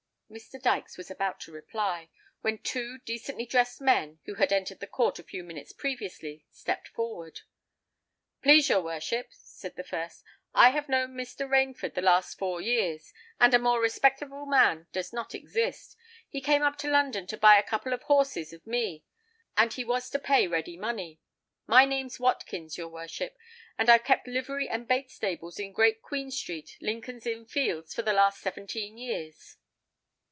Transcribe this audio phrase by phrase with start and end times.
[0.33, 0.61] Mr.
[0.61, 2.09] Dykes was about to reply,
[2.39, 6.87] when two decently dressed men, who had entered the court a few minutes previously, stepped
[6.87, 7.41] forward.
[8.41, 11.45] "Please, your worship," said the first, "I have known Mr.
[11.49, 13.11] Rainford the last four years;
[13.41, 15.97] and a more respectable man does not exist.
[16.29, 19.03] He came up to London to buy a couple of horses of me;
[19.57, 21.19] and he was to pay ready money.
[21.67, 23.37] My name's Watkins, your worship;
[23.77, 28.01] and I've kept livery and bait stables in Great Queen Street, Lincoln's Inn Fields, for
[28.01, 29.57] the last seventeen years."